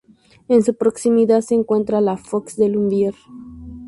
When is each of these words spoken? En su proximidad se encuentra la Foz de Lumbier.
En 0.47 0.63
su 0.63 0.73
proximidad 0.73 1.41
se 1.41 1.53
encuentra 1.53 2.01
la 2.01 2.17
Foz 2.17 2.55
de 2.55 2.69
Lumbier. 2.69 3.13